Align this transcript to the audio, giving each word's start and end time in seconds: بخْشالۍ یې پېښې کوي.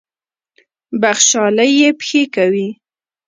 بخْشالۍ 1.01 1.69
یې 1.81 1.89
پېښې 1.99 2.23
کوي. 2.35 2.67